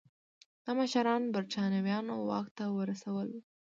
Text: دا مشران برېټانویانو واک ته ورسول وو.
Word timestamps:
دا 0.63 0.71
مشران 0.81 1.23
برېټانویانو 1.35 2.13
واک 2.29 2.47
ته 2.57 2.63
ورسول 2.77 3.27
وو. 3.33 3.41